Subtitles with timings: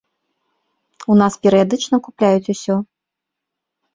[1.15, 2.75] У нас перыядычна купляюць усё.